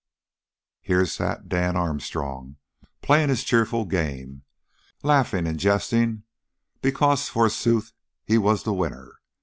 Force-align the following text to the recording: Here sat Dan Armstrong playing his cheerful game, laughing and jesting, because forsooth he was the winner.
Here 0.81 1.05
sat 1.05 1.47
Dan 1.47 1.75
Armstrong 1.75 2.55
playing 3.03 3.29
his 3.29 3.43
cheerful 3.43 3.85
game, 3.85 4.41
laughing 5.03 5.45
and 5.45 5.59
jesting, 5.59 6.23
because 6.81 7.29
forsooth 7.29 7.93
he 8.25 8.39
was 8.39 8.63
the 8.63 8.73
winner. 8.73 9.19